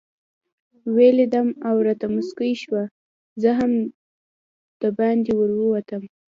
[0.93, 2.83] ویې لیدم او راته مسکۍ شوه،
[3.41, 3.71] زه هم
[4.81, 6.03] دباندې ورووتم.